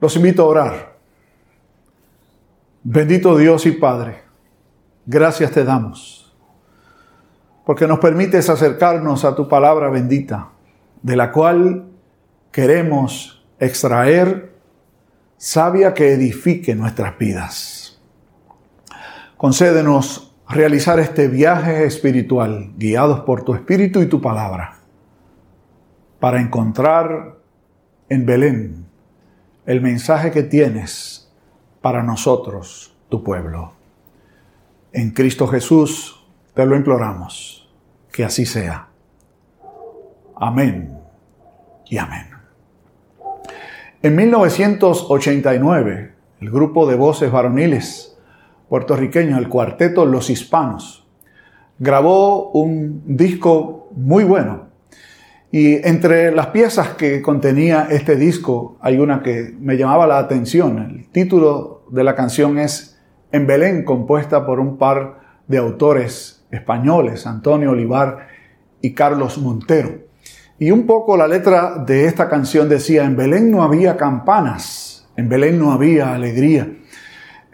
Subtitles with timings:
[0.00, 0.96] Los invito a orar.
[2.82, 4.22] Bendito Dios y Padre,
[5.06, 6.32] gracias te damos,
[7.64, 10.50] porque nos permites acercarnos a tu palabra bendita,
[11.02, 11.86] de la cual
[12.52, 14.54] queremos extraer
[15.36, 18.00] sabia que edifique nuestras vidas.
[19.36, 24.76] Concédenos realizar este viaje espiritual, guiados por tu espíritu y tu palabra,
[26.20, 27.38] para encontrar
[28.08, 28.85] en Belén
[29.66, 31.28] el mensaje que tienes
[31.82, 33.72] para nosotros, tu pueblo.
[34.92, 36.24] En Cristo Jesús
[36.54, 37.68] te lo imploramos,
[38.12, 38.88] que así sea.
[40.36, 40.96] Amén
[41.86, 42.28] y amén.
[44.02, 48.16] En 1989, el grupo de voces varoniles
[48.68, 51.04] puertorriqueños, el cuarteto Los Hispanos,
[51.78, 54.66] grabó un disco muy bueno.
[55.50, 60.78] Y entre las piezas que contenía este disco hay una que me llamaba la atención.
[60.78, 62.98] El título de la canción es
[63.32, 68.28] En Belén, compuesta por un par de autores españoles, Antonio Olivar
[68.80, 70.06] y Carlos Montero.
[70.58, 75.28] Y un poco la letra de esta canción decía, en Belén no había campanas, en
[75.28, 76.68] Belén no había alegría,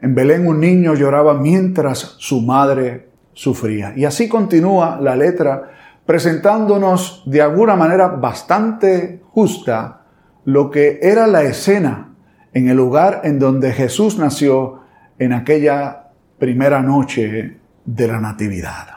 [0.00, 3.92] en Belén un niño lloraba mientras su madre sufría.
[3.96, 5.70] Y así continúa la letra
[6.06, 10.02] presentándonos de alguna manera bastante justa
[10.44, 12.14] lo que era la escena
[12.52, 14.80] en el lugar en donde Jesús nació
[15.18, 18.88] en aquella primera noche de la Natividad.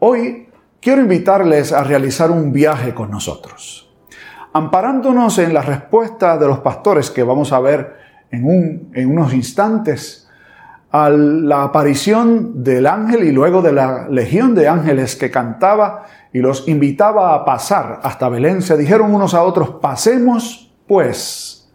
[0.00, 0.48] Hoy
[0.80, 3.94] quiero invitarles a realizar un viaje con nosotros,
[4.52, 7.96] amparándonos en la respuesta de los pastores que vamos a ver
[8.30, 10.23] en, en unos instantes
[10.96, 16.38] a la aparición del ángel y luego de la legión de ángeles que cantaba y
[16.38, 21.68] los invitaba a pasar hasta Belén, se dijeron unos a otros, pasemos pues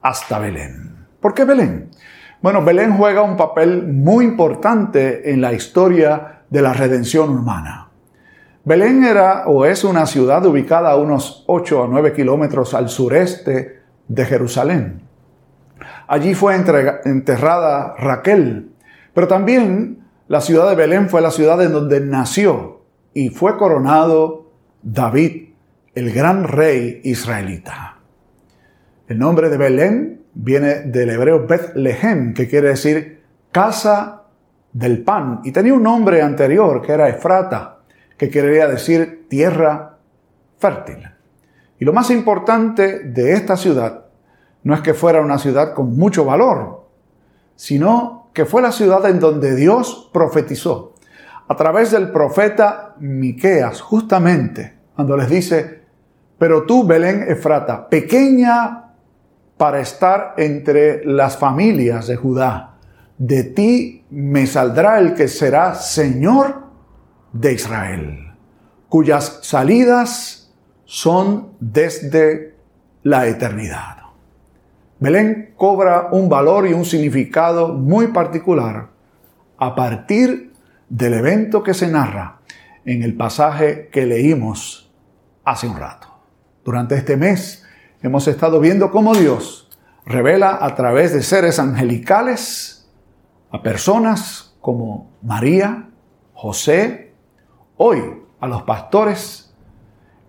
[0.00, 1.04] hasta Belén.
[1.18, 1.90] ¿Por qué Belén?
[2.42, 7.88] Bueno, Belén juega un papel muy importante en la historia de la redención humana.
[8.62, 13.80] Belén era o es una ciudad ubicada a unos 8 o 9 kilómetros al sureste
[14.06, 15.02] de Jerusalén.
[16.06, 18.70] Allí fue enterrada Raquel,
[19.14, 22.82] pero también la ciudad de Belén fue la ciudad en donde nació
[23.12, 24.50] y fue coronado
[24.82, 25.50] David,
[25.94, 27.98] el gran rey israelita.
[29.06, 33.22] El nombre de Belén viene del hebreo Bethlehem, que quiere decir
[33.52, 34.22] casa
[34.72, 37.78] del pan, y tenía un nombre anterior que era Efrata
[38.16, 39.98] que quería decir tierra
[40.58, 41.08] fértil.
[41.78, 44.03] Y lo más importante de esta ciudad
[44.64, 46.88] no es que fuera una ciudad con mucho valor,
[47.54, 50.94] sino que fue la ciudad en donde Dios profetizó
[51.46, 55.82] a través del profeta Miqueas, justamente cuando les dice,
[56.38, 58.92] pero tú, Belén Efrata, pequeña
[59.56, 62.74] para estar entre las familias de Judá,
[63.18, 66.64] de ti me saldrá el que será Señor
[67.32, 68.34] de Israel,
[68.88, 70.52] cuyas salidas
[70.84, 72.56] son desde
[73.02, 74.03] la eternidad.
[75.04, 78.88] Belén cobra un valor y un significado muy particular
[79.58, 80.54] a partir
[80.88, 82.40] del evento que se narra
[82.86, 84.90] en el pasaje que leímos
[85.44, 86.08] hace un rato.
[86.64, 87.66] Durante este mes
[88.00, 89.68] hemos estado viendo cómo Dios
[90.06, 92.88] revela a través de seres angelicales
[93.50, 95.90] a personas como María,
[96.32, 97.12] José,
[97.76, 98.00] hoy
[98.40, 99.54] a los pastores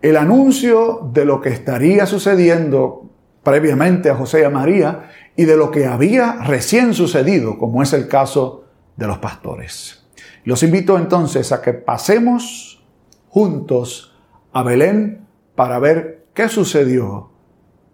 [0.01, 3.05] el anuncio de lo que estaría sucediendo
[3.45, 7.93] previamente a José y a María y de lo que había recién sucedido, como es
[7.93, 8.65] el caso
[8.97, 10.03] de los pastores.
[10.43, 12.83] Los invito entonces a que pasemos
[13.29, 14.13] juntos
[14.51, 17.29] a Belén para ver qué sucedió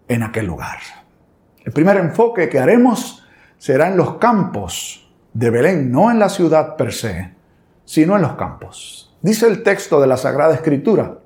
[0.08, 0.78] en aquel lugar.
[1.64, 3.22] El primer enfoque que haremos
[3.58, 7.34] será en los campos de Belén, no en la ciudad per se,
[7.84, 9.14] sino en los campos.
[9.20, 11.18] Dice el texto de la Sagrada Escritura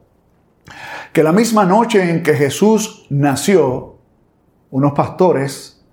[1.12, 3.95] que la misma noche en que Jesús nació,
[4.70, 5.84] unos pastores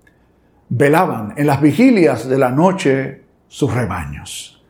[0.68, 4.64] velaban en las vigilias de la noche sus rebaños.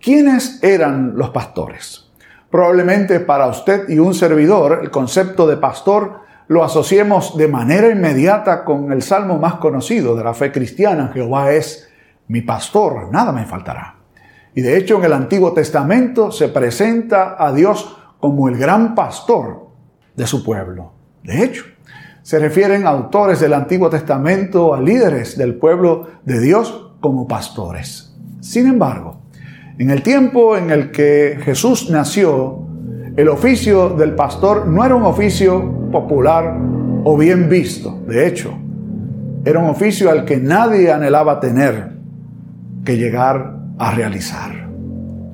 [0.00, 2.10] ¿Quiénes eran los pastores?
[2.50, 8.64] Probablemente para usted y un servidor el concepto de pastor lo asociemos de manera inmediata
[8.64, 11.90] con el salmo más conocido de la fe cristiana, Jehová es
[12.26, 13.96] mi pastor, nada me faltará.
[14.54, 19.68] Y de hecho en el Antiguo Testamento se presenta a Dios como el gran pastor
[20.16, 20.92] de su pueblo.
[21.22, 21.64] De hecho,
[22.28, 28.14] se refieren autores del Antiguo Testamento a líderes del pueblo de Dios como pastores.
[28.40, 29.22] Sin embargo,
[29.78, 32.66] en el tiempo en el que Jesús nació,
[33.16, 36.54] el oficio del pastor no era un oficio popular
[37.02, 37.98] o bien visto.
[38.06, 38.52] De hecho,
[39.46, 41.92] era un oficio al que nadie anhelaba tener
[42.84, 44.68] que llegar a realizar.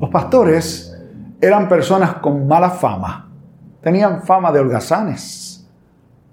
[0.00, 0.96] Los pastores
[1.40, 3.32] eran personas con mala fama,
[3.82, 5.43] tenían fama de holgazanes,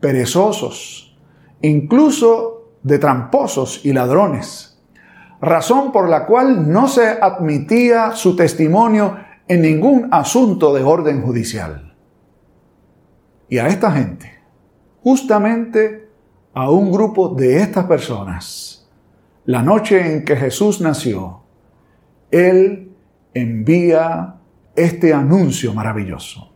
[0.01, 1.15] perezosos,
[1.61, 4.79] incluso de tramposos y ladrones,
[5.39, 9.17] razón por la cual no se admitía su testimonio
[9.47, 11.95] en ningún asunto de orden judicial.
[13.49, 14.39] Y a esta gente,
[15.03, 16.09] justamente
[16.53, 18.89] a un grupo de estas personas,
[19.45, 21.41] la noche en que Jesús nació,
[22.29, 22.93] Él
[23.33, 24.35] envía
[24.75, 26.53] este anuncio maravilloso.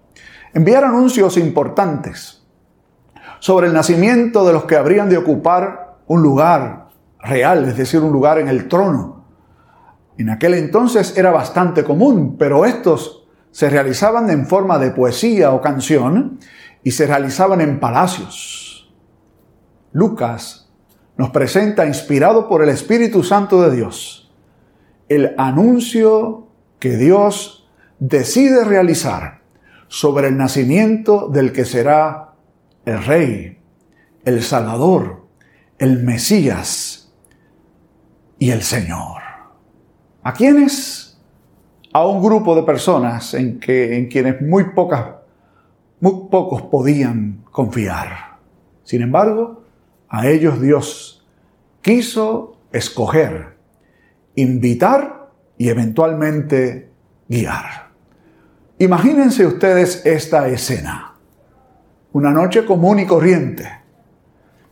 [0.54, 2.45] Enviar anuncios importantes
[3.46, 6.88] sobre el nacimiento de los que habrían de ocupar un lugar
[7.20, 9.24] real, es decir, un lugar en el trono.
[10.18, 15.62] En aquel entonces era bastante común, pero estos se realizaban en forma de poesía o
[15.62, 16.40] canción
[16.82, 18.92] y se realizaban en palacios.
[19.92, 20.74] Lucas
[21.16, 24.34] nos presenta, inspirado por el Espíritu Santo de Dios,
[25.08, 26.48] el anuncio
[26.80, 27.70] que Dios
[28.00, 29.42] decide realizar
[29.88, 32.32] sobre el nacimiento del que será
[32.86, 33.58] el Rey,
[34.24, 35.28] el Salvador,
[35.78, 37.14] el Mesías
[38.40, 39.22] y el Señor.
[40.24, 41.20] ¿A quiénes?
[41.94, 45.06] A un grupo de personas en, que, en quienes muy, pocas,
[46.00, 48.40] muy pocos podían confiar.
[48.84, 49.64] Sin embargo,
[50.10, 51.26] a ellos Dios
[51.82, 53.58] quiso escoger,
[54.36, 56.92] invitar y eventualmente
[57.28, 57.92] guiar.
[58.78, 61.15] Imagínense ustedes esta escena.
[62.16, 63.70] Una noche común y corriente,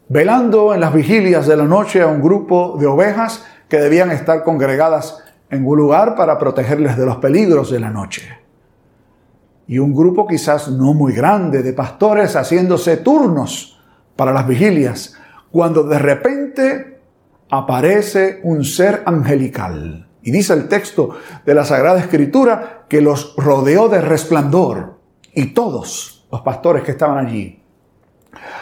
[0.08, 4.46] velando en las vigilias de la noche a un grupo de ovejas que debían estar
[4.46, 8.30] congregadas en un lugar para protegerles de los peligros de la noche.
[9.68, 13.78] Y un grupo quizás no muy grande de pastores haciéndose turnos
[14.16, 15.18] para las vigilias,
[15.52, 17.02] cuando de repente
[17.50, 20.08] aparece un ser angelical.
[20.22, 24.98] Y dice el texto de la Sagrada Escritura que los rodeó de resplandor
[25.34, 27.62] y todos los pastores que estaban allí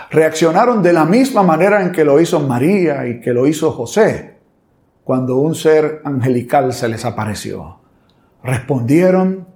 [0.09, 4.39] reaccionaron de la misma manera en que lo hizo María y que lo hizo José
[5.06, 7.79] cuando un ser angelical se les apareció.
[8.44, 9.47] Respondieron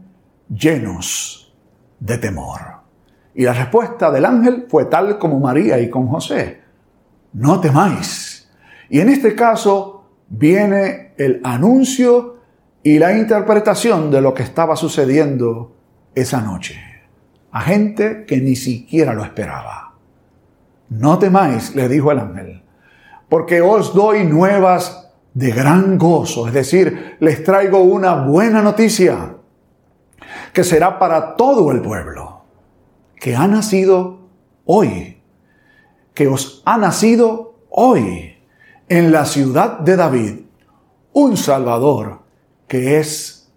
[0.48, 1.54] llenos
[2.00, 2.62] de temor.
[3.34, 6.62] Y la respuesta del ángel fue tal como María y con José
[7.34, 8.50] no temáis.
[8.90, 12.38] Y en este caso viene el anuncio
[12.82, 15.76] y la interpretación de lo que estaba sucediendo
[16.16, 16.95] esa noche
[17.56, 19.94] a gente que ni siquiera lo esperaba.
[20.90, 22.64] No temáis, le dijo el ángel,
[23.30, 29.38] porque os doy nuevas de gran gozo, es decir, les traigo una buena noticia
[30.52, 32.42] que será para todo el pueblo,
[33.16, 34.28] que ha nacido
[34.66, 35.16] hoy
[36.14, 38.36] que os ha nacido hoy
[38.88, 40.40] en la ciudad de David
[41.14, 42.22] un Salvador
[42.68, 43.52] que es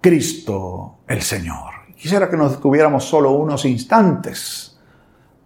[0.00, 1.79] Cristo el Señor.
[2.00, 4.80] Quisiera que nos detuviéramos solo unos instantes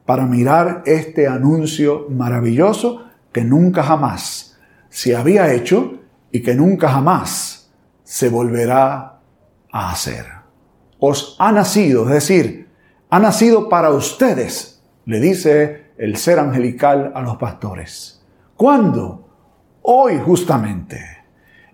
[0.06, 4.56] para mirar este anuncio maravilloso que nunca jamás
[4.88, 5.94] se había hecho
[6.30, 7.72] y que nunca jamás
[8.04, 9.18] se volverá
[9.72, 10.26] a hacer.
[11.00, 12.68] Os ha nacido, es decir,
[13.10, 18.24] ha nacido para ustedes, le dice el ser angelical a los pastores.
[18.54, 19.28] ¿Cuándo?
[19.82, 21.00] Hoy justamente.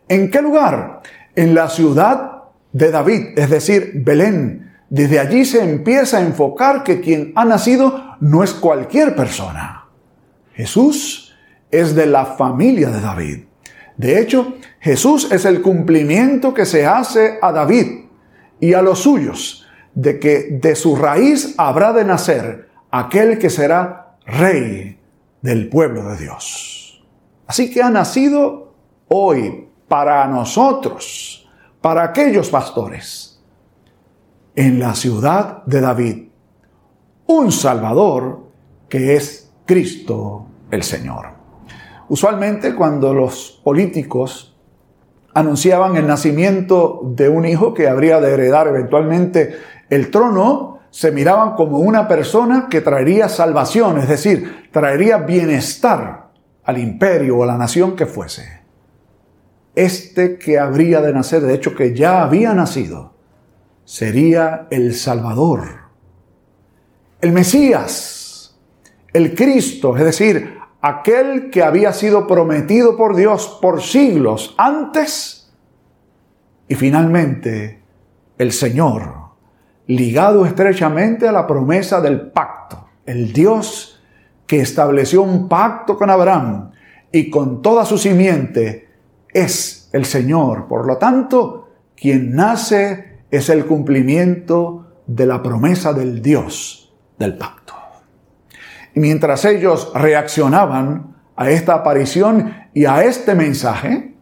[0.08, 1.02] ¿En qué lugar?
[1.36, 4.69] En la ciudad de David, es decir, Belén.
[4.90, 9.86] Desde allí se empieza a enfocar que quien ha nacido no es cualquier persona.
[10.52, 11.32] Jesús
[11.70, 13.44] es de la familia de David.
[13.96, 18.06] De hecho, Jesús es el cumplimiento que se hace a David
[18.58, 24.16] y a los suyos, de que de su raíz habrá de nacer aquel que será
[24.26, 24.98] Rey
[25.40, 27.04] del pueblo de Dios.
[27.46, 28.74] Así que ha nacido
[29.08, 31.48] hoy para nosotros,
[31.80, 33.29] para aquellos pastores,
[34.54, 36.28] en la ciudad de David,
[37.26, 38.50] un Salvador
[38.88, 41.26] que es Cristo el Señor.
[42.08, 44.56] Usualmente cuando los políticos
[45.32, 49.56] anunciaban el nacimiento de un hijo que habría de heredar eventualmente
[49.88, 56.30] el trono, se miraban como una persona que traería salvación, es decir, traería bienestar
[56.64, 58.60] al imperio o a la nación que fuese.
[59.76, 63.14] Este que habría de nacer, de hecho que ya había nacido,
[63.90, 65.64] sería el Salvador,
[67.20, 68.56] el Mesías,
[69.12, 75.52] el Cristo, es decir, aquel que había sido prometido por Dios por siglos antes
[76.68, 77.82] y finalmente
[78.38, 79.12] el Señor
[79.88, 82.86] ligado estrechamente a la promesa del pacto.
[83.04, 84.00] El Dios
[84.46, 86.70] que estableció un pacto con Abraham
[87.10, 88.88] y con toda su simiente
[89.34, 90.68] es el Señor.
[90.68, 97.74] Por lo tanto, quien nace es el cumplimiento de la promesa del Dios del pacto.
[98.94, 104.14] Y mientras ellos reaccionaban a esta aparición y a este mensaje,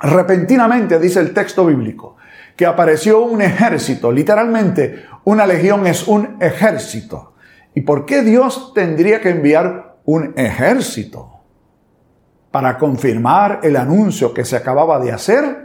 [0.00, 2.16] repentinamente dice el texto bíblico,
[2.56, 7.34] que apareció un ejército, literalmente una legión es un ejército.
[7.74, 11.30] ¿Y por qué Dios tendría que enviar un ejército?
[12.50, 15.61] Para confirmar el anuncio que se acababa de hacer.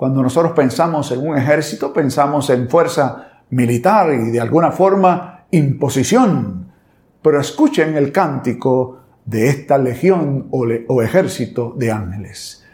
[0.00, 6.72] Cuando nosotros pensamos en un ejército, pensamos en fuerza militar y de alguna forma imposición.
[7.20, 12.64] Pero escuchen el cántico de esta legión o, ejército de ángeles.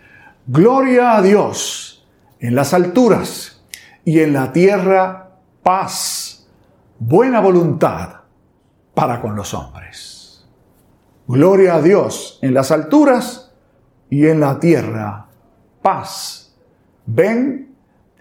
[0.47, 2.07] Gloria a Dios
[2.39, 3.61] en las alturas
[4.05, 5.31] y en la tierra
[5.65, 6.47] paz,
[7.01, 8.21] buena voluntad
[8.95, 10.47] para con los hombres.
[11.27, 13.53] Gloria a Dios en las alturas
[14.11, 15.27] y en la tierra
[15.83, 16.46] paz.
[17.07, 17.75] Ven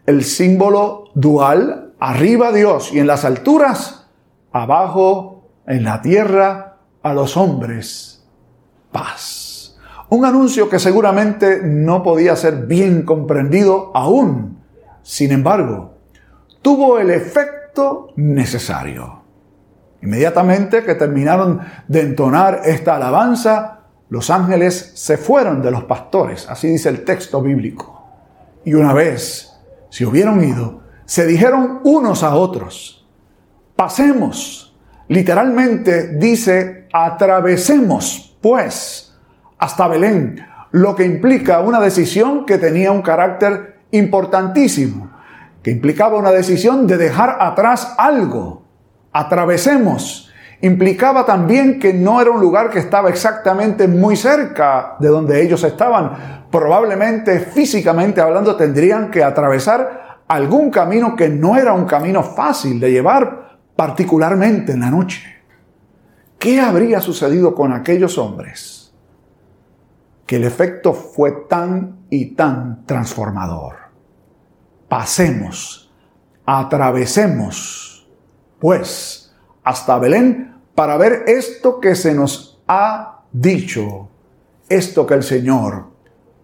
[0.06, 4.08] el símbolo dual, arriba Dios y en las alturas,
[4.52, 8.16] abajo en la tierra a los hombres
[8.92, 9.78] paz.
[10.10, 14.60] Un anuncio que seguramente no podía ser bien comprendido aún.
[15.02, 15.96] Sin embargo,
[16.62, 19.22] tuvo el efecto necesario.
[20.02, 26.68] Inmediatamente que terminaron de entonar esta alabanza, los ángeles se fueron de los pastores, así
[26.68, 27.95] dice el texto bíblico.
[28.66, 29.54] Y una vez
[29.90, 33.08] se hubieron ido, se dijeron unos a otros,
[33.76, 34.76] pasemos.
[35.08, 39.16] Literalmente dice, atravesemos, pues,
[39.58, 45.16] hasta Belén, lo que implica una decisión que tenía un carácter importantísimo
[45.66, 48.62] que implicaba una decisión de dejar atrás algo.
[49.12, 50.25] Atravesemos.
[50.66, 55.64] Implicaba también que no era un lugar que estaba exactamente muy cerca de donde ellos
[55.64, 56.46] estaban.
[56.50, 62.92] Probablemente, físicamente hablando, tendrían que atravesar algún camino que no era un camino fácil de
[62.92, 65.24] llevar, particularmente en la noche.
[66.40, 68.94] ¿Qué habría sucedido con aquellos hombres?
[70.26, 73.86] Que el efecto fue tan y tan transformador
[74.88, 75.92] pasemos,
[76.46, 78.08] atravesemos,
[78.60, 84.10] pues, hasta Belén para ver esto que se nos ha dicho,
[84.70, 85.88] esto que el Señor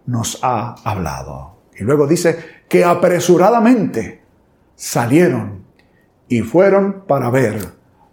[0.06, 1.56] nos ha hablado.
[1.78, 4.22] Y luego dice que apresuradamente
[4.74, 5.64] salieron
[6.28, 7.60] y fueron para ver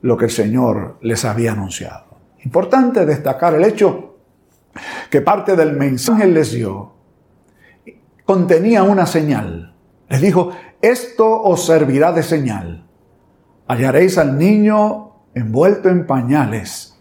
[0.02, 2.06] lo que el Señor les había anunciado.
[2.44, 4.18] Importante destacar el hecho
[5.10, 6.94] que parte del mensaje les dio
[8.26, 9.74] contenía una señal.
[10.08, 12.86] Les dijo, esto os servirá de señal.
[13.68, 15.09] Hallaréis al niño
[15.40, 16.98] envuelto en pañales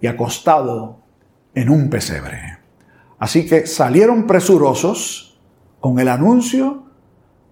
[0.00, 0.98] y acostado
[1.54, 2.58] en un pesebre.
[3.18, 5.40] Así que salieron presurosos
[5.80, 6.84] con el anuncio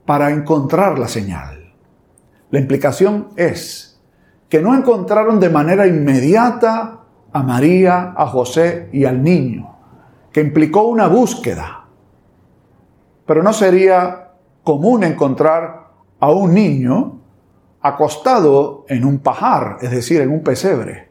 [0.04, 1.72] para encontrar la señal.
[2.50, 4.00] La implicación es
[4.48, 7.00] que no encontraron de manera inmediata
[7.32, 9.74] a María, a José y al niño,
[10.30, 11.86] que implicó una búsqueda.
[13.24, 15.88] Pero no sería común encontrar
[16.20, 17.21] a un niño
[17.82, 21.08] acostado en un pajar, es decir, en un pesebre.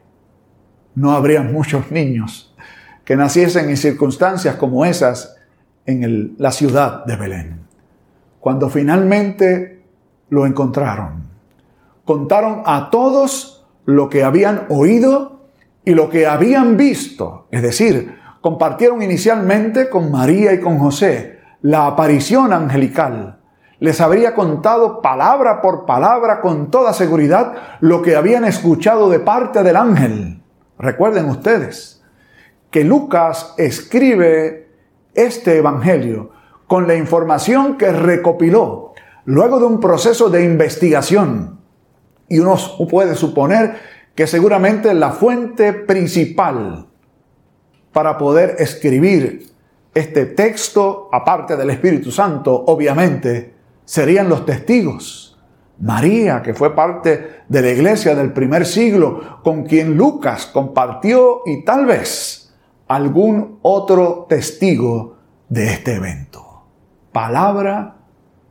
[0.94, 2.54] No habría muchos niños
[3.04, 5.36] que naciesen en circunstancias como esas
[5.86, 7.60] en la ciudad de Belén.
[8.40, 9.82] Cuando finalmente
[10.30, 11.24] lo encontraron,
[12.04, 15.46] contaron a todos lo que habían oído
[15.84, 21.86] y lo que habían visto, es decir, compartieron inicialmente con María y con José la
[21.86, 23.41] aparición angelical
[23.82, 29.64] les habría contado palabra por palabra con toda seguridad lo que habían escuchado de parte
[29.64, 30.40] del ángel.
[30.78, 32.00] Recuerden ustedes
[32.70, 34.68] que Lucas escribe
[35.14, 36.30] este Evangelio
[36.68, 38.92] con la información que recopiló
[39.24, 41.58] luego de un proceso de investigación.
[42.28, 42.56] Y uno
[42.88, 43.74] puede suponer
[44.14, 46.86] que seguramente la fuente principal
[47.90, 49.50] para poder escribir
[49.92, 53.60] este texto, aparte del Espíritu Santo, obviamente,
[53.92, 55.38] serían los testigos.
[55.78, 61.62] María, que fue parte de la iglesia del primer siglo, con quien Lucas compartió y
[61.62, 62.54] tal vez
[62.88, 65.18] algún otro testigo
[65.50, 66.64] de este evento.
[67.12, 67.98] Palabra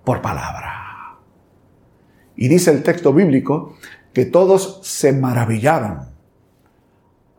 [0.03, 1.17] por palabra.
[2.35, 3.77] Y dice el texto bíblico
[4.13, 6.11] que todos se maravillaron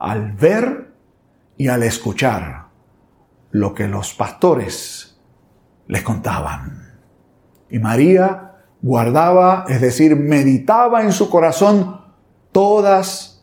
[0.00, 0.92] al ver
[1.56, 2.66] y al escuchar
[3.52, 5.20] lo que los pastores
[5.86, 6.81] les contaban.
[7.72, 8.52] Y María
[8.82, 12.02] guardaba, es decir, meditaba en su corazón
[12.52, 13.42] todas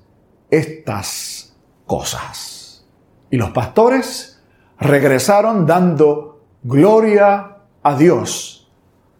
[0.51, 1.57] estas
[1.87, 2.85] cosas.
[3.31, 4.41] Y los pastores
[4.79, 8.71] regresaron dando gloria a Dios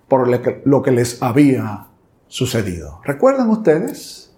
[0.07, 0.27] por
[0.65, 1.87] lo que les había
[2.27, 3.01] sucedido.
[3.03, 4.37] ¿Recuerdan ustedes?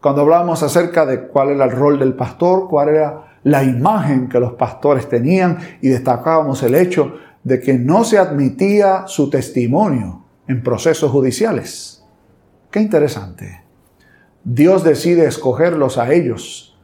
[0.00, 4.38] Cuando hablábamos acerca de cuál era el rol del pastor, cuál era la imagen que
[4.38, 7.14] los pastores tenían y destacábamos el hecho
[7.46, 12.04] de que no se admitía su testimonio en procesos judiciales.
[12.72, 13.62] Qué interesante.
[14.42, 16.76] Dios decide escogerlos a ellos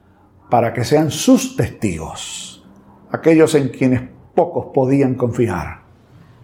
[0.51, 2.65] para que sean sus testigos,
[3.11, 4.03] aquellos en quienes
[4.37, 5.83] pocos podían confiar.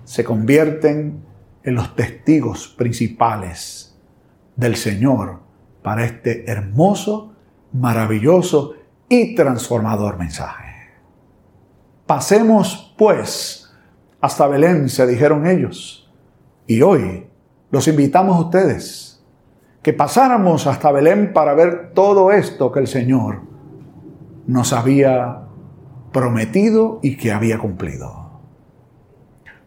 [0.02, 1.22] Se convierten
[1.62, 3.96] en los testigos principales
[4.56, 5.42] del Señor
[5.80, 7.36] para este hermoso,
[7.72, 8.74] maravilloso
[9.08, 10.64] y transformador mensaje.
[12.04, 13.67] Pasemos, pues,
[14.20, 16.10] hasta Belén, se dijeron ellos.
[16.66, 17.26] Y hoy
[17.70, 19.24] los invitamos a ustedes
[19.82, 23.42] que pasáramos hasta Belén para ver todo esto que el Señor
[24.46, 25.42] nos había
[26.12, 28.40] prometido y que había cumplido.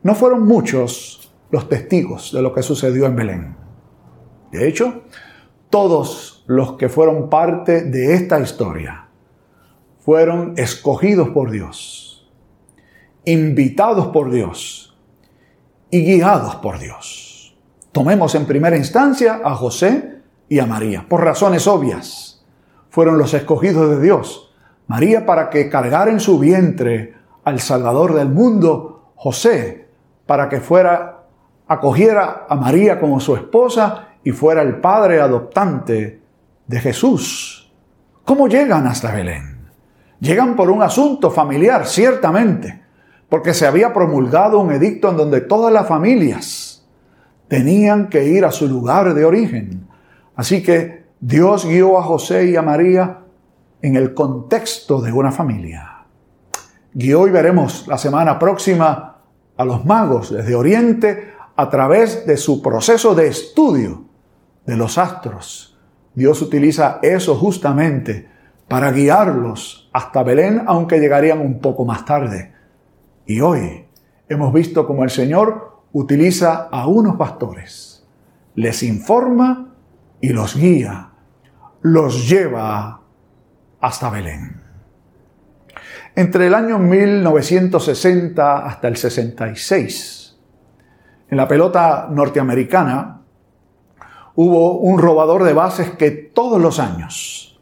[0.03, 3.55] No fueron muchos los testigos de lo que sucedió en Belén.
[4.51, 5.03] De hecho,
[5.69, 9.07] todos los que fueron parte de esta historia
[9.99, 12.10] fueron escogidos por Dios,
[13.25, 14.97] invitados por Dios
[15.89, 17.55] y guiados por Dios.
[17.91, 22.45] Tomemos en primera instancia a José y a María, por razones obvias.
[22.89, 24.53] Fueron los escogidos de Dios.
[24.87, 27.13] María para que cargara en su vientre
[27.43, 29.87] al Salvador del mundo, José
[30.25, 31.25] para que fuera
[31.67, 36.21] acogiera a María como su esposa y fuera el padre adoptante
[36.67, 37.71] de Jesús.
[38.25, 39.69] ¿Cómo llegan hasta Belén?
[40.19, 42.81] Llegan por un asunto familiar, ciertamente,
[43.31, 46.85] porque se había promulgado un edicto en donde todas las familias
[47.47, 49.87] tenían que ir a su lugar de origen.
[50.35, 53.19] Así que Dios guió a José y a María
[53.81, 56.03] en el contexto de una familia.
[56.93, 59.19] Guió y veremos la semana próxima
[59.55, 64.03] a los magos desde Oriente a través de su proceso de estudio
[64.65, 65.79] de los astros.
[66.13, 68.27] Dios utiliza eso justamente
[68.67, 72.50] para guiarlos hasta Belén, aunque llegarían un poco más tarde.
[73.31, 73.85] Y hoy
[74.27, 78.05] hemos visto cómo el Señor utiliza a unos pastores,
[78.55, 79.73] les informa
[80.19, 81.11] y los guía,
[81.81, 82.99] los lleva
[83.79, 84.61] hasta Belén.
[86.13, 90.37] Entre el año 1960 hasta el 66,
[91.29, 93.21] en la pelota norteamericana,
[94.35, 97.61] hubo un robador de bases que todos los años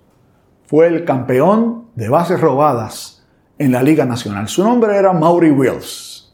[0.65, 3.18] fue el campeón de bases robadas
[3.59, 4.47] en la Liga Nacional.
[4.47, 6.33] Su nombre era Maury Wills.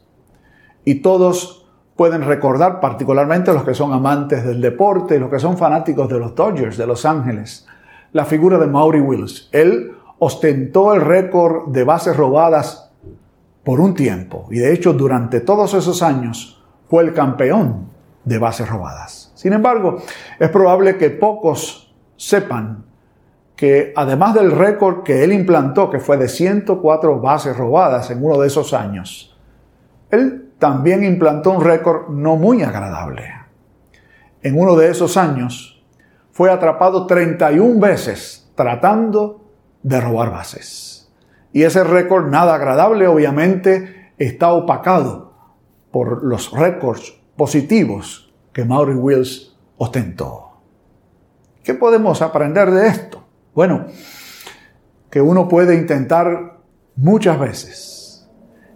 [0.84, 6.08] Y todos pueden recordar, particularmente los que son amantes del deporte, los que son fanáticos
[6.08, 7.66] de los Dodgers de Los Ángeles,
[8.12, 9.48] la figura de Maury Wills.
[9.52, 12.92] Él ostentó el récord de bases robadas
[13.64, 17.88] por un tiempo y de hecho durante todos esos años fue el campeón
[18.24, 19.32] de bases robadas.
[19.34, 19.98] Sin embargo,
[20.38, 22.84] es probable que pocos sepan
[23.56, 28.38] que además del récord que él implantó, que fue de 104 bases robadas en uno
[28.38, 29.36] de esos años,
[30.10, 33.32] él también implantó un récord no muy agradable.
[34.42, 35.84] En uno de esos años
[36.30, 39.50] fue atrapado 31 veces tratando
[39.82, 41.10] de robar bases.
[41.52, 45.32] Y ese récord nada agradable obviamente está opacado
[45.90, 50.60] por los récords positivos que Maury Wills ostentó.
[51.62, 53.25] ¿Qué podemos aprender de esto?
[53.56, 53.86] Bueno,
[55.10, 56.58] que uno puede intentar
[56.94, 58.28] muchas veces,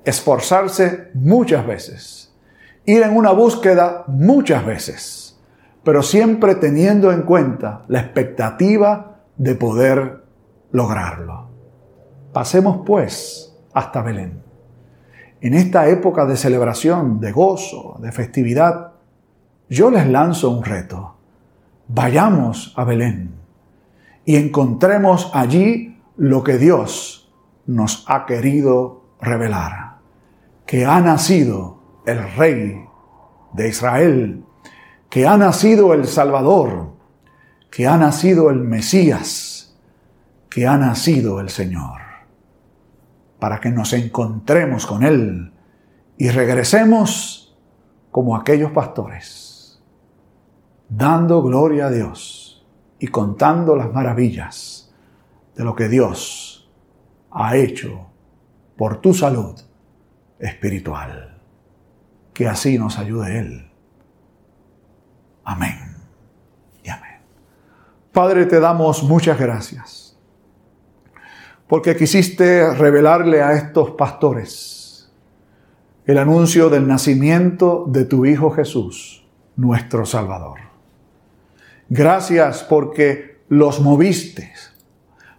[0.07, 2.35] esforzarse muchas veces,
[2.87, 5.39] ir en una búsqueda muchas veces,
[5.85, 10.25] pero siempre teniendo en cuenta la expectativa de poder
[10.73, 11.51] lograrlo.
[12.33, 14.43] Pasemos pues hasta Belén.
[15.43, 18.93] En esta época de celebración, de gozo, de festividad,
[19.69, 21.17] yo les lanzo un reto.
[21.87, 23.40] Vayamos a Belén
[24.31, 27.33] y encontremos allí lo que Dios
[27.67, 29.97] nos ha querido revelar,
[30.67, 32.85] que ha nacido el Rey
[33.55, 34.45] de Israel,
[35.09, 36.93] que ha nacido el Salvador,
[37.73, 39.77] que ha nacido el Mesías,
[40.49, 42.01] que ha nacido el Señor,
[43.41, 45.53] para que nos encontremos con Él
[46.17, 47.59] y regresemos
[48.13, 49.83] como aquellos pastores,
[50.89, 52.40] dando gloria a Dios
[53.01, 54.93] y contando las maravillas
[55.57, 56.71] de lo que Dios
[57.31, 58.07] ha hecho
[58.77, 59.59] por tu salud
[60.39, 61.39] espiritual.
[62.33, 63.71] Que así nos ayude Él.
[65.45, 65.97] Amén
[66.85, 67.21] y amén.
[68.13, 70.19] Padre, te damos muchas gracias
[71.67, 75.11] porque quisiste revelarle a estos pastores
[76.05, 79.25] el anuncio del nacimiento de tu Hijo Jesús,
[79.57, 80.70] nuestro Salvador.
[81.93, 84.53] Gracias porque los moviste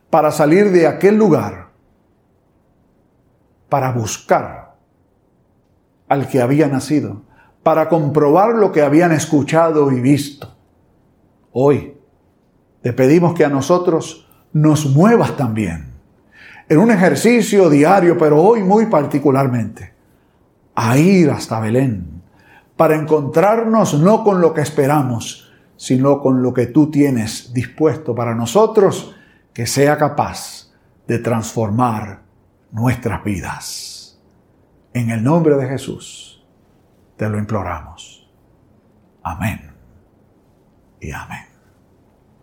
[0.09, 1.69] para salir de aquel lugar,
[3.69, 4.75] para buscar
[6.09, 7.21] al que había nacido,
[7.63, 10.53] para comprobar lo que habían escuchado y visto.
[11.53, 11.97] Hoy
[12.81, 15.93] te pedimos que a nosotros nos muevas también
[16.67, 19.93] en un ejercicio diario, pero hoy muy particularmente,
[20.75, 22.21] a ir hasta Belén
[22.75, 25.50] para encontrarnos no con lo que esperamos,
[25.81, 29.15] sino con lo que tú tienes dispuesto para nosotros
[29.51, 30.71] que sea capaz
[31.07, 32.21] de transformar
[32.71, 34.21] nuestras vidas.
[34.93, 36.45] En el nombre de Jesús
[37.17, 38.31] te lo imploramos.
[39.23, 39.71] Amén
[40.99, 41.50] y amén.